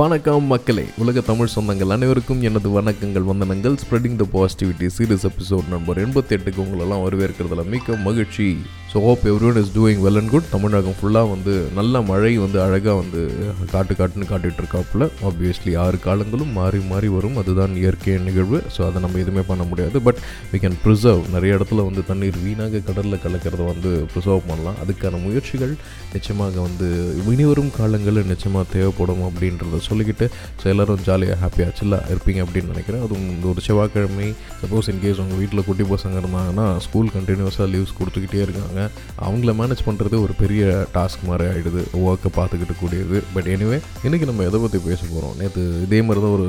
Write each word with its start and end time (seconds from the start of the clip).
வணக்கம் 0.00 0.44
மக்களே. 0.44 0.84
உலக 0.98 1.20
தமிழ் 1.20 1.48
சொந்தங்கள் 1.54 1.88
அனைவருக்கும் 1.88 2.42
எனது 2.42 2.82
வணக்கங்கள் 2.82 3.26
வந்தனங்கள். 3.30 3.76
Spreading 3.82 4.16
the 4.16 4.26
positivity 4.32 4.88
series 4.98 5.28
episode 5.28 5.68
number 5.68 6.08
எண்பத்தி 6.08 6.32
எட்டுக்கு 6.32 6.62
உங்களெல்லாம் 6.62 7.04
வரவேற்கிறதுல 7.06 7.64
மிக்க 7.64 7.96
மகிழ்ச்சி. 7.96 8.56
So 8.90 9.00
hope 9.06 9.24
everyone 9.48 9.58
is 9.60 9.72
doing 9.76 10.00
well 10.04 10.18
and 10.20 10.30
good 10.32 10.46
தமிழகம் 10.52 10.96
ஃபுல்லாக 11.00 11.26
வந்து 11.32 11.52
நல்ல 11.78 12.00
மழை 12.08 12.30
வந்து 12.44 12.58
அழகாக 12.64 12.94
வந்து 13.00 13.20
காட்டு 13.72 13.92
காட்டுன்னு 13.98 14.28
காட்டிகிட்டு 14.30 14.60
இருக்காப்புல. 14.62 15.06
ஆப்வியஸ்லி 15.28 15.72
ஆறு 15.82 15.98
காலங்களும் 16.06 16.50
மாறி 16.58 16.80
மாறி 16.92 17.08
வரும். 17.16 17.36
அதுதான் 17.42 17.74
இயற்கை 17.82 18.14
நிகழ்வு. 18.28 18.58
ஸோ 18.74 18.80
அதை 18.86 19.00
நம்ம 19.04 19.20
எதுவுமே 19.24 19.44
பண்ண 19.50 19.64
முடியாது. 19.70 20.00
பட் 20.06 20.18
வி 20.52 20.60
கேன் 20.64 20.78
ப்ரிசர்வ் 20.84 21.22
நிறைய 21.34 21.58
இடத்துல 21.58 21.84
வந்து 21.88 22.04
தண்ணீர் 22.10 22.40
வீணாக 22.46 22.82
கடலில் 22.88 23.22
கலக்கிறத 23.26 23.68
வந்து 23.72 23.92
ப்ரிசர்வ் 24.14 24.48
பண்ணலாம். 24.50 24.80
அதுக்கான 24.84 25.20
முயற்சிகள் 25.26 25.74
நிச்சயமாக 26.14 26.56
வந்து 26.66 26.88
இனிவரும் 27.34 27.72
காலங்களில் 27.78 28.28
நிச்சயமாக 28.32 28.66
தேவைப்படும் 28.74 29.24
அப்படின்றத 29.28 29.80
சொல்லிக்கிட்டு 29.88 30.28
ஸோ 30.62 30.66
எல்லோரும் 30.72 31.06
ஜாலியாக 31.10 31.38
ஹாப்பியாக 31.44 31.74
சில்லாக 31.82 32.10
இருப்பீங்க 32.14 32.42
அப்படின்னு 32.46 32.72
நினைக்கிறேன். 32.74 33.04
அதுவும் 33.06 33.30
இந்த 33.36 33.48
ஒரு 33.52 33.62
செவ்வாய்க்கிழமை 33.68 34.28
சப்போஸ் 34.64 34.90
இன்கேஸ் 34.94 35.22
உங்கள் 35.26 35.40
வீட்டில் 35.44 35.66
குட்டி 35.70 35.86
பசங்க 35.94 36.20
இருந்தாங்கன்னா 36.24 36.68
ஸ்கூல் 36.88 37.14
கண்டினியூஸாக 37.16 37.70
லீவ்ஸ் 37.74 37.96
கொடுத்துக்கிட்டே 38.00 38.44
இருக்காங்க. 38.46 38.76
அவங்கள 39.26 39.52
மேனேஜ் 39.60 39.84
பண்ணுறது 39.88 40.16
ஒரு 40.24 40.34
பெரிய 40.42 40.62
டாஸ்க் 40.96 41.26
மாதிரி 41.28 41.44
ஆகிடுது 41.50 41.82
ஒர்க்கை 42.06 42.30
பார்த்துக்கிட்டு 42.38 42.76
கூடியது. 42.82 43.18
பட் 43.34 43.50
எனிவே 43.54 43.78
இன்றைக்கி 44.06 44.28
நம்ம 44.30 44.46
எதை 44.50 44.60
பற்றி 44.64 44.80
பேச 44.88 45.00
போகிறோம் 45.10 45.36
நேற்று 45.40 45.64
இதே 45.86 46.00
மாதிரி 46.08 46.22
தான் 46.26 46.36
ஒரு 46.38 46.48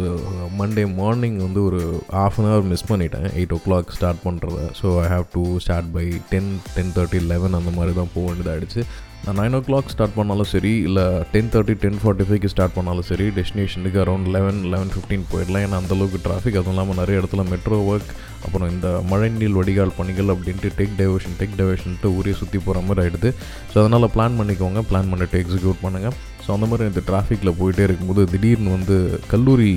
மண்டே 0.61 0.85
மார்னிங் 1.01 1.37
வந்து 1.47 1.61
ஒரு 1.69 1.81
ஆஃப் 2.23 2.39
அன் 2.41 2.49
ஹவர் 2.51 2.67
மிஸ் 2.73 2.89
பண்ணிட்டேன். 2.91 3.29
எயிட் 3.39 3.55
ஓ 3.57 3.59
கிளாக் 3.67 3.95
ஸ்டார்ட் 3.97 4.25
பண்ணுறத 4.27 4.59
so 4.81 4.89
I 5.05 5.07
have 5.15 5.27
to 5.37 5.43
start 5.65 5.91
by 5.97 6.05
ten 6.33 6.51
ten 6.75 6.93
thirty 6.97 7.21
eleven 7.31 7.57
அந்த 7.59 7.73
மாதிரி 7.77 7.95
தான் 8.01 8.13
போக 8.15 8.25
வேண்டியதாகிடுச்சு 8.29 8.83
நான் 9.25 9.37
நைன் 9.39 9.55
ஓ 9.57 9.59
கிளாக் 9.65 9.91
ஸ்டார்ட் 9.93 10.15
பண்ணாலும் 10.15 10.47
சரி 10.51 10.71
இல்லை 10.85 11.03
டென் 11.33 11.49
தேர்ட்டி 11.53 11.73
டென் 11.81 11.99
ஃபார்ட்டி 12.01 12.25
ஃபைவ்க்கு 12.27 12.49
ஸ்டார்ட் 12.53 12.73
பண்ணாலும் 12.77 13.05
சரி 13.09 13.25
டெஸ்டினேஷனுக்கு 13.35 13.99
அரௌண்ட் 14.03 14.29
லெவன் 14.35 14.61
லெவன் 14.71 14.91
ஃபிஃப்டீன் 14.93 15.25
போயிடலாம். 15.31 15.63
ஏன்னா 15.65 15.79
அந்தளவுக்கு 15.81 16.19
டிராஃபிக் 16.23 16.57
அதுவும் 16.59 16.73
இல்லாமல் 16.75 16.99
நிறைய 17.01 17.19
இடத்துல 17.21 17.43
மெட்ரோ 17.51 17.77
ஒர்க் 17.91 18.09
அப்புறம் 18.45 18.69
இந்த 18.73 18.87
மழைநீர் 19.11 19.55
வடிகால் 19.59 19.93
பணிகள் 19.99 20.31
அப்படின்ட்டு 20.35 20.71
டெக் 20.79 20.97
டைவர்ஷன் 21.01 21.37
டெக் 21.41 21.55
டைவர்ஷன்ட்டு 21.59 22.11
ஊரே 22.19 22.33
சுற்றி 22.41 22.61
போகிற 22.65 22.81
மாதிரி 22.87 23.03
ஆகிடுது 23.03 23.31
ஸோ 23.73 23.77
அதனால் 23.83 24.11
பிளான் 24.15 24.39
பண்ணிக்கோங்க 24.39 24.83
பிளான் 24.91 25.11
பண்ணிட்டு 25.13 25.41
எக்ஸிக்யூட் 25.43 25.79
பண்ணுங்கள் 25.85 26.17
ஸோ 26.45 26.49
அந்த 26.57 26.67
மாதிரி 26.71 26.89
இந்த 26.93 27.03
டிராஃபிக்கில் 27.11 27.57
போயிட்டே 27.61 27.85
இருக்கும்போது 27.89 28.23
திடீர்னு 28.33 28.75
வந்து 28.77 28.97
கல்லூரி 29.33 29.71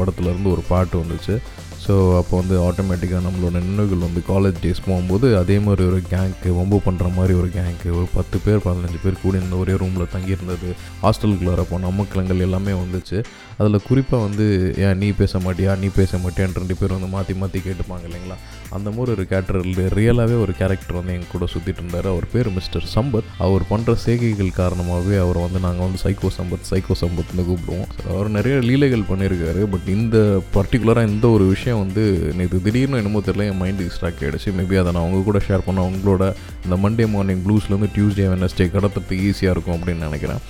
படத்துலேருந்து 0.00 0.54
ஒரு 0.56 0.64
பாட்டு 0.72 1.02
வந்துச்சு. 1.02 1.36
ஸோ 1.84 1.94
அப்போ 2.18 2.34
வந்து 2.40 2.56
ஆட்டோமேட்டிக்காக 2.64 3.22
நம்மளோட 3.26 3.56
நினைவுகள் 3.66 4.04
வந்து 4.06 4.20
காலேஜ் 4.30 4.58
டேஸ் 4.64 4.82
போகும்போது 4.86 5.26
அதே 5.38 5.58
மாதிரி 5.66 5.82
ஒரு 5.90 6.00
கேங்க்கு 6.12 6.50
வம்பு 6.58 6.78
பண்ணுற 6.86 7.06
மாதிரி 7.14 7.34
ஒரு 7.40 7.48
கேங்க்கு 7.56 7.88
ஒரு 7.98 8.06
பத்து 8.16 8.38
பேர் 8.38 8.64
பதினஞ்சு 8.66 8.98
பேர் 9.04 9.20
கூடி 9.22 9.38
இந்த 9.44 9.56
ஒரே 9.56 9.74
ரூமில் 9.82 10.12
தங்கியிருந்தது. 10.14 10.70
ஹாஸ்டலுக்குள்ள 11.04 11.54
அப்போ 11.64 11.78
நமக்கலங்கள் 11.86 12.44
எல்லாமே 12.46 12.72
வந்துச்சு. 12.82 13.18
அதில் 13.60 13.86
குறிப்பாக 13.86 14.22
வந்து 14.26 14.44
ஏன் 14.84 14.98
நீ 14.98 15.08
பேச 15.20 15.38
மாட்டியா? 15.38 15.72
நீ 15.78 15.88
பேச 16.00 16.18
மாட்டியான்னு 16.24 16.60
ரெண்டு 16.62 16.76
பேர் 16.80 16.94
வந்து 16.96 17.10
மாற்றி 17.14 17.34
மாற்றி 17.34 17.58
கேட்டுப்பாங்க 17.66 18.04
இல்லைங்களா? 18.10 18.36
அந்த 18.76 18.88
மாதிரி 18.90 19.10
ஒரு 19.16 19.24
கேரக்டர் 19.30 19.60
ரியலாகவே 19.98 20.36
ஒரு 20.44 20.52
கேரக்டர் 20.60 20.98
வந்து 20.98 21.14
எங்கள் 21.16 21.32
கூட 21.32 21.44
சுற்றிட்டு 21.54 21.82
இருந்தார். 21.82 22.08
அவர் 22.12 22.26
பேர் 22.34 22.50
மிஸ்டர் 22.58 22.86
சம்பத். 22.96 23.30
அவர் 23.46 23.64
பண்ணுற 23.72 23.94
செய்கைகள் 24.06 24.52
காரணமாகவே 24.60 25.16
அவர் 25.16 25.38
வந்து 25.46 25.60
நாங்கள் 25.66 25.86
வந்து 25.86 26.02
சைக்கோ 26.04 26.30
சம்பத் 26.38 26.68
சைக்கோ 26.70 26.96
சம்பத்னு 27.04 27.48
கூப்பிடுவோம். 27.50 27.88
அவர் 28.12 28.30
நிறைய 28.38 28.56
லீலைகள் 28.68 29.08
பண்ணியிருக்காரு. 29.10 29.62
பட் 29.74 29.88
இந்த 29.96 30.16
பர்டிகுலராக 30.56 31.10
இந்த 31.14 31.28
ஒரு 31.28 31.44
விஷயம் 31.44 31.68
வந்து 31.78 32.02
நேற்று 32.38 32.58
திடீர்னு 32.64 33.00
என்னமோ 33.00 33.20
தெரியல 33.26 33.46
என் 33.50 33.60
மைண்டு 33.62 33.84
டிஸ்ட்ராக்ட் 33.86 34.22
ஆகிடுச்சு 34.26 34.50
மேபி 34.58 34.78
அதை 34.80 34.90
நான் 34.92 35.02
அவங்க 35.02 35.22
கூட 35.28 35.40
ஷேர் 35.46 35.64
பண்ண 35.66 35.84
உங்களோட 35.90 36.24
இந்த 36.64 36.76
மண்டே 36.84 37.06
மார்னிங் 37.14 37.42
ப்ளூஸ்லேருந்து 37.46 37.90
டியூஸ்டே 37.96 38.26
வெனஸ்டே 38.34 38.66
கடத்துறதுக்கு 38.74 39.18
ஈஸியாக 39.30 39.54
இருக்கும் 39.56 39.76
அப்படின்னு 39.76 40.06
நினைக்கிறேன். 40.08 40.42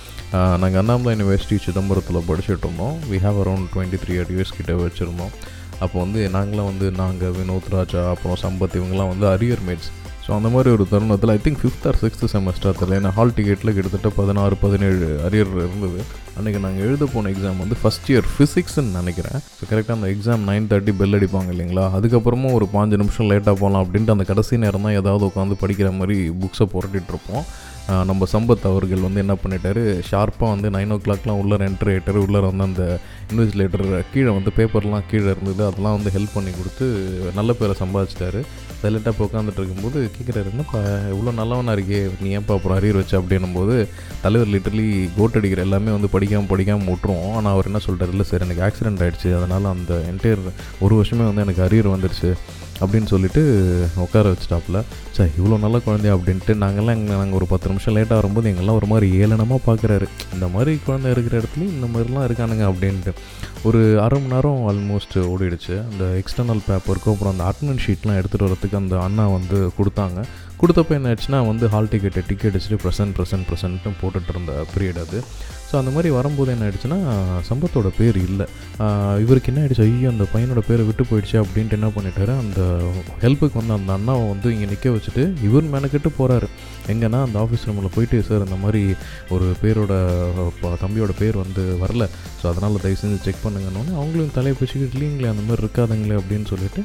நாங்கள் 0.63 0.81
அண்ணாமலை 0.81 1.13
யூனிவர்சிட்டி 1.15 1.57
சிதம்பரத்தில் 1.67 2.27
படிச்சுட்டு 2.29 2.65
இருந்தோம். 2.65 2.97
We 3.11 3.19
have 3.25 3.39
around 3.43 3.67
twenty 3.73 4.01
three 4.03 4.15
years 4.19 4.57
கிட்ட 4.57 4.73
வச்சுருந்தோம். 4.83 5.33
அப்போ 5.83 5.95
வந்து 6.03 6.21
நாங்களாம் 6.37 6.69
வந்து 6.71 6.87
நாங்கள் 7.01 7.35
வினோத் 7.39 7.71
ராஜா 7.77 8.01
அப்புறம் 8.13 8.41
சம்பத் 8.43 8.77
இவங்கெல்லாம் 8.79 9.11
வந்து 9.13 9.27
அரியர் 9.33 9.63
மேட்ஸ் 9.67 9.89
ஸோ 10.25 10.31
அந்த 10.37 10.49
மாதிரி 10.53 10.69
ஒரு 10.75 10.83
தருணத்தில் 10.91 11.31
I 11.35 11.37
think 11.45 11.61
fifth 11.61 11.85
or 11.89 11.97
sixth 12.01 12.27
semester 12.33 12.75
தெரியல 12.79 12.97
ஏன்னா 12.99 13.11
ஹால் 13.15 13.33
டிக்கெட்டில் 13.37 13.73
கிட்டத்தட்ட 13.77 14.09
பதினாறு 14.19 14.55
பதினேழு 14.63 15.07
அரியர் 15.27 15.53
இருந்தது. 15.63 16.01
அன்றைக்கி 16.37 16.59
நாங்கள் 16.65 16.85
எழுத 16.87 17.05
போன 17.13 17.31
எக்ஸாம் 17.33 17.61
வந்து 17.63 17.77
ஃபஸ்ட் 17.81 18.09
இயர் 18.11 18.27
ஃபிசிக்ஸ்ன்னு 18.33 18.93
நினைக்கிறேன். 18.99 19.39
ஸோ 19.57 19.63
கரெக்டாக 19.71 19.97
அந்த 19.99 20.09
எக்ஸாம் 20.15 20.45
நைன் 20.51 20.69
தேர்ட்டி 20.73 20.93
பெல் 20.99 21.17
அடிப்பாங்க 21.19 21.51
இல்லைங்களா? 21.55 21.85
அதுக்கப்புறமும் 21.97 22.55
ஒரு 22.59 22.67
பாஞ்சு 22.75 23.01
நிமிஷம் 23.01 23.29
லேட்டாக 23.31 23.55
போகலாம் 23.63 23.83
அப்படின்ட்டு 23.85 24.15
அந்த 24.15 24.27
கடைசி 24.31 24.61
நேரம் 24.65 24.87
தான் 24.87 24.97
ஏதாவது 25.01 25.25
உட்காந்து 25.31 25.57
படிக்கிற 25.63 25.91
மாதிரி 25.99 26.17
புக்ஸை 26.43 26.67
புரட்டிட்டு 26.75 27.13
இருப்போம். 27.15 27.43
நம்ம 28.09 28.25
சம்பத் 28.33 28.67
அவர்கள் 28.69 29.05
வந்து 29.05 29.21
என்ன 29.23 29.33
பண்ணிட்டாரு? 29.43 29.81
ஷார்ப்பாக 30.09 30.49
வந்து 30.53 30.67
நைன் 30.75 30.93
ஓ 30.95 30.97
கிளாக்லாம் 31.05 31.39
உள்ளே 31.43 31.55
என்ட்ரு 31.69 31.93
ஆகிட்டார் 31.93 32.19
உள்ளே 32.25 32.39
வந்து 32.47 32.65
அந்த 32.67 32.83
இன்வெஸ்டிலேட்டர் 33.31 33.85
கீழே 34.13 34.31
வந்து 34.37 34.51
பேப்பர்லாம் 34.57 35.07
கீழே 35.11 35.29
இருந்தது. 35.33 35.61
அதெல்லாம் 35.69 35.97
வந்து 35.97 36.13
ஹெல்ப் 36.15 36.35
பண்ணி 36.37 36.51
கொடுத்து 36.57 36.85
நல்ல 37.39 37.53
பேரை 37.59 37.75
சம்பாதிச்சிட்டாரு. 37.83 38.41
சைலண்ட்டாக 38.81 39.13
இப்போ 39.13 39.25
உட்காந்துட்டு 39.27 39.59
இருக்கும்போது 39.61 39.99
கேட்குறாரு 40.15 40.47
என்னப்பா 40.53 40.79
இவ்வளோ 41.13 41.31
நல்லவனாக 41.39 41.75
இருக்கே 41.77 41.99
நீ 42.21 42.29
ஏன்ப்பா 42.37 42.53
அப்புறம் 42.57 42.77
அரியர் 42.77 42.99
வச்ச? 42.99 43.13
அப்படின்னும் 43.21 43.57
போது 43.57 43.75
தலைவர் 44.23 44.51
லிட்டர்லி 44.53 44.85
கோட் 45.17 45.37
அடிக்கிற 45.39 45.61
எல்லாமே 45.67 45.91
வந்து 45.97 46.09
படிக்காமல் 46.15 46.51
படிக்காமல் 46.53 46.89
விட்டுருவோம் 46.91 47.35
ஆனால் 47.37 47.53
அவர் 47.55 47.69
என்ன 47.71 47.81
சொல்கிறார் 47.87 48.13
இல்லை 48.15 48.25
சார் 48.29 48.45
எனக்கு 48.47 48.65
ஆக்சிடென்ட் 48.67 49.03
ஆகிடுச்சு 49.05 49.29
அதனால் 49.39 49.73
அந்த 49.75 49.93
என்டையர் 50.11 50.41
ஒரு 50.85 50.95
வருஷமே 51.01 51.27
வந்து 51.29 51.45
எனக்கு 51.45 51.65
அரியர் 51.67 51.93
வந்துடுச்சு 51.95 52.31
அப்படின்னு 52.81 53.11
சொல்லிட்டு 53.13 53.41
உட்கார 53.95 54.31
வச்சுட்டாப்புல. 54.31 54.79
சார் 55.11 55.29
இவ்வளோ 55.39 55.59
நல்ல 55.59 55.79
குழந்தையா 55.79 56.15
அப்படின்ட்டு 56.17 56.53
நாங்கள்லாம் 56.63 56.97
எங்கள் 56.99 57.19
நாங்கள் 57.21 57.39
ஒரு 57.39 57.45
பத்து 57.45 57.67
நிமிஷம் 57.67 57.95
லேட்டாக 57.95 58.19
வரும்போது 58.21 58.51
எங்கெல்லாம் 58.51 58.79
ஒரு 58.81 58.85
மாதிரி 58.85 59.07
ஏளனமாக 59.23 59.59
பார்க்குறாரு 59.67 60.07
இந்த 60.33 60.47
மாதிரி 60.47 60.79
குழந்தை 60.85 61.11
இருக்கிற 61.11 61.41
இடத்துலையும் 61.41 61.75
இந்த 61.77 61.87
மாதிரிலாம் 61.93 62.27
இருக்கானுங்க 62.27 62.65
அப்படின்ட்டு. 62.71 63.13
ஒரு 63.63 64.01
அரை 64.01 64.19
மணி 64.19 64.33
நேரம் 64.33 64.61
ஆல்மோஸ்ட் 64.69 65.15
ஓடிடுச்சு. 65.15 65.75
அந்த 65.89 66.03
எக்ஸ்டர்னல் 66.21 66.63
பேப்பருக்கும் 66.67 67.13
அப்புறம் 67.13 67.33
அந்த 67.33 67.43
அட்மின் 67.49 67.83
ஷீட்லாம் 67.85 68.19
எடுத்துகிட்டு 68.21 68.47
வரத்துக்கு 68.47 68.75
அந்த 68.75 68.99
அண்ணா 68.99 69.27
வந்து 69.27 69.71
கொடுத்தாங்க. 69.79 70.19
கொடுத்தப்போ 70.61 70.93
என்ன 70.97 71.11
ஆச்சுன்னா 71.13 71.39
வந்து 71.51 71.65
ஹால் 71.73 71.91
டிக்கெட்டு 71.93 72.21
டிக்கெட் 72.29 72.55
வச்சுட்டு 72.57 72.81
ப்ரெசன்ட் 72.83 73.13
ப்ரெசன்ட் 73.17 73.47
ப்ரெசன்ட்னு 73.49 73.99
போட்டுட்டு 74.01 74.31
இருந்த 74.33 74.53
பீரியட் 74.73 74.99
அது. 75.05 75.19
ஸோ 75.69 75.75
அந்த 75.79 75.91
மாதிரி 75.95 76.09
வரும்போது 76.15 76.49
என்ன 76.53 76.63
ஆயிடுச்சுன்னா 76.65 76.97
சம்பத்தோட 77.49 77.89
பேர் 77.97 78.17
இல்லை. 78.27 78.45
இவருக்கு 79.23 79.49
என்ன 79.51 79.59
ஆயிடுச்சு 79.61 79.83
ஐயோ 79.85 80.07
அந்த 80.13 80.25
பையனோட 80.33 80.61
பேரை 80.69 80.83
விட்டு 80.87 81.03
போயிடுச்சு 81.09 81.37
அப்படின்ட்டு 81.41 81.77
என்ன 81.77 81.89
பண்ணிட்டாரு 81.97 82.33
அந்த 82.43 82.61
ஹெல்ப்புக்கு 83.23 83.59
வந்து 83.61 83.75
அந்த 83.77 83.91
அண்ணாவை 83.97 84.23
வந்து 84.33 84.47
இங்கே 84.53 84.67
நிற்க 84.71 84.89
வச்சுட்டு 84.95 85.23
இவர் 85.47 85.71
மெனக்கிட்டு 85.75 86.11
போகிறாரு 86.17 86.49
எங்கன்னா 86.93 87.21
அந்த 87.27 87.37
ஆஃபீஸ் 87.43 87.65
ரூமில் 87.69 87.93
போயிட்டு 87.95 88.19
சார் 88.29 88.45
இந்த 88.47 88.57
மாதிரி 88.63 88.81
ஒரு 89.35 89.47
பேரோட 89.61 89.93
தம்பியோட 90.83 91.15
பேர் 91.21 91.37
வந்து 91.43 91.63
வரல. 91.83 92.05
ஸோ 92.41 92.45
அதனால் 92.51 92.81
தயவு 92.85 92.99
செஞ்சு 93.03 93.19
செக் 93.27 93.43
பண்ணுங்கன்னு 93.45 93.95
அவங்களும் 93.99 94.35
தலையை 94.39 94.55
பிடிச்சிக்கிட்டு 94.59 94.97
இல்லைங்களே 94.97 95.31
அந்த 95.33 95.45
மாதிரி 95.47 95.63
இருக்காதுங்களே 95.65 96.19
அப்படின்னு 96.21 96.49
சொல்லிட்டு 96.53 96.83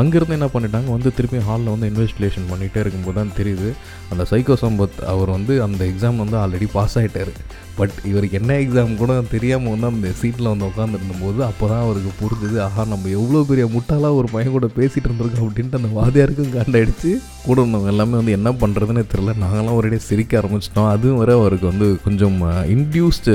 அங்கேருந்து 0.00 0.38
என்ன 0.38 0.50
பண்ணிட்டாங்க 0.54 0.90
வந்து 0.96 1.10
திருப்பி 1.18 1.38
ஹாலில் 1.50 1.74
வந்து 1.74 1.90
இன்வெஸ்டிகேஷன் 1.92 2.48
பண்ணிகிட்டே 2.52 2.82
இருக்கும்போது 2.84 3.17
தான் 3.18 3.36
தெரியுது. 3.40 3.70
அந்த 4.12 4.22
சைக்கோ 4.30 4.56
சம்பத் 4.64 4.98
அவர் 5.14 5.30
வந்து 5.36 5.54
அந்த 5.66 5.82
எக்ஸாம் 5.92 6.22
வந்து 6.24 6.38
ஆல்ரெடி 6.44 6.68
பாஸ் 6.76 6.96
ஆகிட்டார் 6.98 7.32
பட் 7.78 7.96
இவருக்கு 8.10 8.38
என்ன 8.40 8.52
எக்ஸாம் 8.62 8.92
கூட 9.00 9.12
தெரியாமல் 9.32 9.72
வந்து 9.74 9.88
அந்த 9.90 10.12
சீட்டில் 10.20 10.50
வந்து 10.52 10.68
உட்காந்துருந்தபோது 10.70 11.40
அப்போ 11.48 11.64
தான் 11.72 11.82
அவருக்கு 11.86 12.12
புரிஞ்சுது 12.20 12.58
ஆஹா 12.66 12.84
நம்ம 12.92 13.10
எவ்வளோ 13.18 13.42
பெரிய 13.50 13.66
முட்டாளாக 13.74 14.18
ஒரு 14.20 14.28
பையன் 14.34 14.56
கூட 14.56 14.68
பேசிகிட்டு 14.78 15.08
இருந்திருக்கோம் 15.10 15.46
அப்படின்ட்டு 15.46 15.80
அந்த 15.80 15.90
வாதியாருக்கும் 15.98 16.54
காண்டாயிடுச்சு 16.56 17.10
கூட 17.46 17.58
இருந்தவங்க 17.62 17.92
எல்லாமே 17.94 18.16
வந்து 18.20 18.36
என்ன 18.38 18.52
பண்ணுறதுன்னு 18.62 19.04
தெரில 19.12 19.34
நாங்களாம் 19.44 19.78
ஒரேடியே 19.80 20.02
சிரிக்க 20.08 20.40
ஆரம்பிச்சிட்டோம். 20.40 20.90
அதுவும் 20.94 21.20
வரை 21.22 21.34
அவருக்கு 21.40 21.66
வந்து 21.72 21.88
கொஞ்சம் 22.06 22.38
இன்டியூஸ்டு 22.76 23.34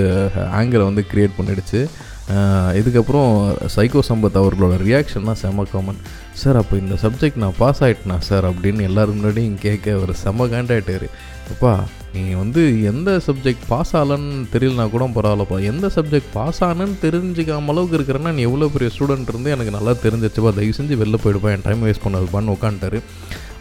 ஆங்கிளை 0.59 0.83
வந்து 0.89 1.05
க்ரியேட் 1.11 1.37
பண்ணிடுச்சு. 1.39 1.81
இதுக்கப்புறம் 2.79 3.31
சைக்கோ 3.73 4.01
சம்பத் 4.09 4.37
அவர்களோட 4.41 4.75
ரியாக்ஷன்லாம் 4.87 5.39
செம 5.41 5.65
காமன் 5.71 5.99
சார் 6.41 6.59
அப்போ 6.59 6.75
இந்த 6.83 6.95
சப்ஜெக்ட் 7.01 7.41
நான் 7.43 7.57
பாஸ் 7.57 7.81
ஆகிட்டேனா 7.85 8.17
சார்? 8.27 8.45
அப்படின்னு 8.51 8.87
எல்லோரும் 8.89 9.17
முன்னாடியும் 9.17 9.59
கேட்க 9.65 9.95
அவர் 9.97 10.13
செம 10.21 10.47
காண்டாயிட்டாரு 10.53 11.07
அப்பா 11.53 11.73
நீங்கள் 12.15 12.41
வந்து 12.41 12.61
எந்த 12.83 13.09
சப்ஜெக்ட் 13.27 13.63
பாஸ் 13.67 13.91
ஆகலன்னு 13.97 14.43
தெரியலனா 14.53 14.85
கூட 14.89 15.05
பரவாயில்லப்பா. 15.15 15.57
எந்த 15.71 15.87
சப்ஜெக்ட் 15.95 16.29
பாஸ் 16.33 16.63
ஆனன்னு 16.63 16.95
தெரிஞ்சுக்காம 17.05 17.71
அளவுக்கு 17.73 17.97
இருக்கிறேன்னா 17.99 18.31
நீ 18.37 18.41
எவ்வளோ 18.49 18.67
பெரிய 18.75 18.89
ஸ்டூடெண்ட் 18.95 19.31
இருந்து 19.33 19.53
எனக்கு 19.55 19.75
நல்லா 19.77 19.93
தெரிஞ்சிச்சுப்பா 20.05 20.51
தயவு 20.59 20.77
செஞ்சு 20.79 20.99
வெளில 21.03 21.19
போயிடுப்பா. 21.23 21.51
என் 21.55 21.65
டைம் 21.67 21.85
வேஸ்ட் 21.85 22.05
பண்ணதுப்பான்னு 22.05 22.55
உட்காந்துட்டாரு. 22.57 22.99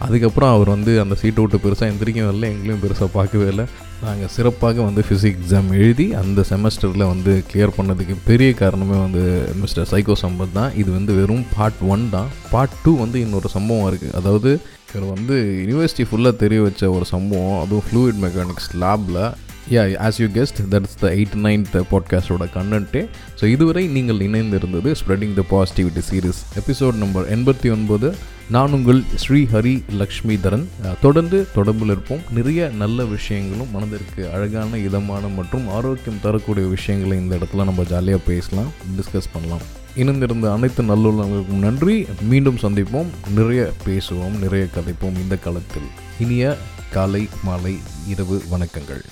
அதுக்கப்புறம் 0.05 0.53
அவர் 0.57 0.71
வந்து 0.75 0.93
அந்த 1.03 1.15
சீட்டை 1.21 1.41
விட்டு 1.43 1.59
பெருசாக 1.65 1.91
எந்திரிக்கவும் 1.93 2.33
இல்லை. 2.35 2.49
எங்களையும் 2.55 2.83
பெருசாக 2.85 3.09
பார்க்கவே 3.17 3.47
இல்லை. 3.53 3.65
நாங்கள் 4.05 4.31
சிறப்பாக 4.35 4.83
வந்து 4.89 5.03
ஃபிசிக்ஸ் 5.07 5.41
எக்ஸாம் 5.41 5.69
எழுதி 5.81 6.07
அந்த 6.21 6.41
செமஸ்டரில் 6.51 7.05
வந்து 7.13 7.33
கிளியர் 7.51 7.75
பண்ணதுக்கு 7.79 8.15
பெரிய 8.29 8.51
காரணமே 8.63 8.97
வந்து 9.05 9.23
மிஸ்டர் 9.63 9.89
சைக்கோ 9.93 10.17
சம்பத் 10.25 10.57
தான். 10.59 10.73
இது 10.83 10.91
வந்து 10.99 11.15
வெறும் 11.21 11.45
பார்ட் 11.57 11.83
ஒன் 11.95 12.05
தான். 12.17 12.31
பார்ட் 12.53 12.77
டூ 12.85 12.95
வந்து 13.05 13.21
இன்னொரு 13.25 13.51
சம்பவம் 13.57 13.89
இருக்குது 13.91 14.17
அதாவது 14.21 14.53
இவர் 14.93 15.07
வந்து 15.15 15.37
யூனிவர்சிட்டி 15.63 16.07
ஃபுல்லாக 16.09 16.41
தெரிய 16.43 16.61
வச்ச 16.67 16.91
ஒரு 16.97 17.07
சம்பவம். 17.15 17.61
அதுவும் 17.63 17.87
ஃப்ளூயிட் 17.87 18.21
மெக்கானிக்ஸ் 18.27 18.71
லேபில் 18.85 19.23
yeah 19.71 19.97
as 19.97 20.13
you 20.17 20.27
guessed 20.27 20.61
that's 20.71 20.99
the 21.01 21.09
eight 21.09 21.37
ninth 21.37 21.83
பாட்காஸ்டோட 21.91 22.47
content 22.55 23.09
so 23.41 23.45
இதுவரை 23.45 23.87
நீங்கள் 23.87 24.17
இணைந்திருந்தது 24.17 24.95
spreading 25.07 25.43
the 25.43 25.43
positivity 25.51 26.03
series 26.11 26.43
episode 26.55 26.95
number 26.95 27.39
எண்பத்தி 27.39 27.73
ஒன்பது. 27.73 28.15
நான் 28.51 28.73
உங்கள் 28.73 29.03
ஸ்ரீ 29.15 29.47
ஹரி 29.53 29.83
லக்ஷ்மிதரன். 29.99 30.41
தரன் 30.43 30.69
தொடர்ந்து 31.01 31.47
தொடர்பில் 31.55 31.85
இருப்போம். 31.85 32.19
நிறைய 32.31 32.71
நல்ல 32.79 33.05
விஷயங்களும் 33.05 33.71
மனதிற்கு 33.71 34.31
அழகான 34.33 34.79
இதமான 34.79 35.27
மற்றும் 35.27 35.69
ஆரோக்கியம் 35.69 36.21
தரக்கூடிய 36.23 36.67
விஷயங்களை 36.67 37.19
இந்த 37.19 37.37
இடத்துல 37.37 37.65
நம்ம 37.65 37.85
ஜாலியாக 37.85 38.23
பேசலாம் 38.27 38.73
டிஸ்கஸ் 38.97 39.33
பண்ணலாம். 39.33 39.61
இணைந்திருந்த 39.97 40.53
அனைத்து 40.53 40.83
நல்லுள்ளவங்களுக்கும் 40.83 41.65
நன்றி. 41.67 42.07
மீண்டும் 42.23 42.59
சந்திப்போம். 42.63 43.07
நிறைய 43.35 43.73
பேசுவோம். 43.87 44.39
நிறைய 44.39 44.67
கதைப்போம் 44.75 45.21
இந்த 45.23 45.37
காலத்தில். 45.37 45.89
இனிய 46.21 46.57
காலை 46.91 47.29
மாலை 47.45 47.79
இரவு 48.09 48.43
வணக்கங்கள். 48.51 49.03